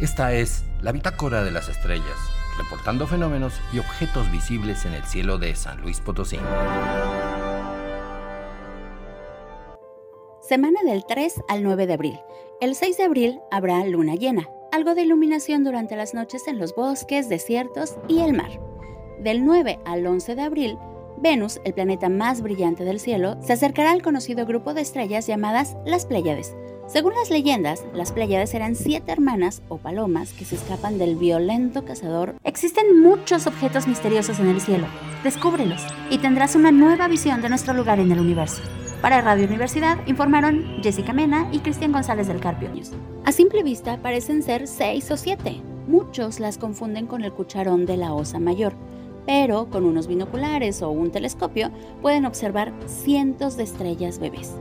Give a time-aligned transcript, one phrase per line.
[0.00, 2.16] Esta es la bitácora de las estrellas,
[2.56, 6.38] reportando fenómenos y objetos visibles en el cielo de San Luis Potosí.
[10.40, 12.20] Semana del 3 al 9 de abril.
[12.60, 16.76] El 6 de abril habrá luna llena, algo de iluminación durante las noches en los
[16.76, 18.60] bosques, desiertos y el mar.
[19.18, 20.78] Del 9 al 11 de abril,
[21.16, 25.76] Venus, el planeta más brillante del cielo, se acercará al conocido grupo de estrellas llamadas
[25.84, 26.54] las Pléyades.
[26.88, 31.84] Según las leyendas, las Pléyades eran siete hermanas o palomas que se escapan del violento
[31.84, 32.36] cazador.
[32.44, 34.86] Existen muchos objetos misteriosos en el cielo.
[35.22, 38.62] Descúbrelos y tendrás una nueva visión de nuestro lugar en el universo.
[39.02, 42.92] Para Radio Universidad informaron Jessica Mena y Cristian González del Carpio News.
[43.26, 45.60] A simple vista parecen ser seis o siete.
[45.88, 48.72] Muchos las confunden con el cucharón de la osa mayor,
[49.26, 54.54] pero con unos binoculares o un telescopio pueden observar cientos de estrellas bebés.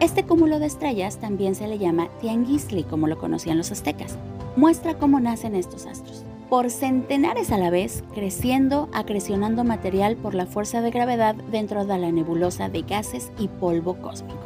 [0.00, 4.18] Este cúmulo de estrellas también se le llama Tianguisli, como lo conocían los aztecas.
[4.56, 10.46] Muestra cómo nacen estos astros por centenares a la vez, creciendo, acrecionando material por la
[10.46, 14.38] fuerza de gravedad dentro de la nebulosa de gases y polvo cósmico.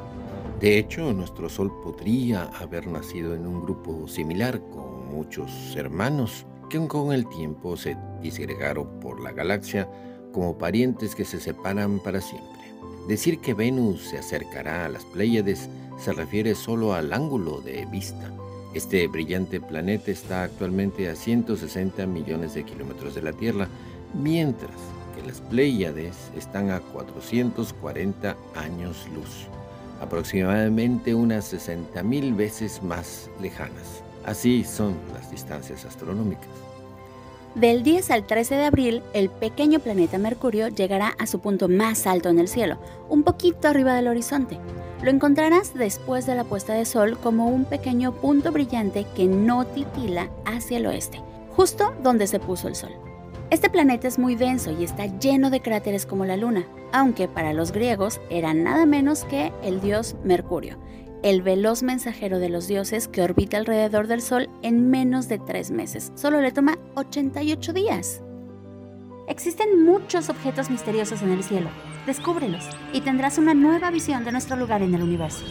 [0.61, 6.87] De hecho, nuestro Sol podría haber nacido en un grupo similar con muchos hermanos que
[6.87, 9.89] con el tiempo se disgregaron por la galaxia
[10.33, 12.60] como parientes que se separan para siempre.
[13.09, 18.33] Decir que Venus se acercará a las Pléyades se refiere solo al ángulo de vista
[18.73, 23.67] este brillante planeta está actualmente a 160 millones de kilómetros de la Tierra,
[24.15, 24.77] mientras
[25.17, 29.49] que las Pléyades están a 440 años luz,
[30.01, 34.05] aproximadamente unas 60.000 veces más lejanas.
[34.25, 36.49] Así son las distancias astronómicas.
[37.57, 42.07] Del 10 al 13 de abril, el pequeño planeta Mercurio llegará a su punto más
[42.07, 44.57] alto en el cielo, un poquito arriba del horizonte.
[45.03, 49.67] Lo encontrarás después de la puesta de sol como un pequeño punto brillante que no
[49.67, 51.21] titila hacia el oeste,
[51.57, 52.93] justo donde se puso el sol.
[53.51, 57.53] Este planeta es muy denso y está lleno de cráteres como la Luna, aunque para
[57.53, 60.77] los griegos era nada menos que el dios Mercurio,
[61.23, 65.71] el veloz mensajero de los dioses que orbita alrededor del Sol en menos de tres
[65.71, 66.13] meses.
[66.15, 68.23] Solo le toma 88 días.
[69.29, 71.71] Existen muchos objetos misteriosos en el cielo.
[72.07, 75.45] Descúbrelos y tendrás una nueva visión de nuestro lugar en el universo.